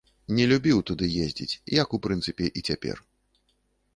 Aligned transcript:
Не 0.37 0.45
любіў 0.51 0.79
туды 0.89 1.09
ездзіць, 1.25 1.59
як, 1.81 1.93
у 1.97 2.01
прынцыпе, 2.07 2.45
і 2.61 2.63
цяпер. 2.71 2.95